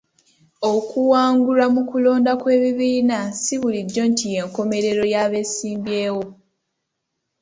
Okuwangulwa 0.73 1.65
mu 1.75 1.81
kulonda 1.89 2.31
kw'ebibiina 2.41 3.17
si 3.41 3.55
bulijjo 3.61 4.03
nti 4.11 4.25
y'enkomerero 4.33 5.03
y'abesimbyewo. 5.13 6.25